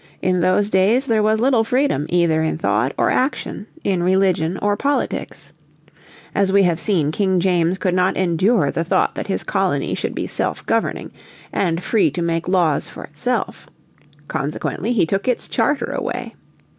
[0.19, 4.75] In those days there was little freedom either in thought or action, in religion or
[4.75, 5.53] politics.
[6.33, 10.15] As we have seen King James could not endure the thought that his colony should
[10.15, 11.11] be self governing
[11.53, 13.67] and free to make laws for itself.
[14.27, 16.33] Consequently he took its charter away.